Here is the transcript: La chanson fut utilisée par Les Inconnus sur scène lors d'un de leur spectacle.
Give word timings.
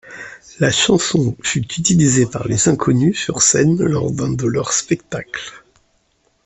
La 0.59 0.71
chanson 0.71 1.37
fut 1.43 1.59
utilisée 1.77 2.25
par 2.25 2.47
Les 2.47 2.67
Inconnus 2.67 3.19
sur 3.23 3.43
scène 3.43 3.77
lors 3.83 4.09
d'un 4.11 4.31
de 4.33 4.47
leur 4.47 4.73
spectacle. 4.73 5.63